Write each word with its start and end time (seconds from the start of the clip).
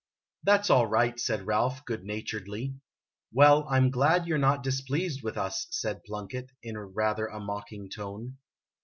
"That 0.45 0.65
's 0.65 0.71
all 0.71 0.87
right," 0.87 1.19
said 1.19 1.45
Ralph, 1.45 1.85
good 1.85 2.03
naturedly." 2.03 2.73
Well, 3.31 3.67
I 3.69 3.77
'm 3.77 3.91
glad 3.91 4.25
you 4.25 4.33
're 4.33 4.39
not 4.39 4.63
displeased 4.63 5.21
with 5.21 5.37
us," 5.37 5.67
said 5.69 6.03
Plunkett, 6.05 6.49
in 6.63 6.75
rather 6.75 7.27
a 7.27 7.39
mocking 7.39 7.87
tone. 7.87 8.37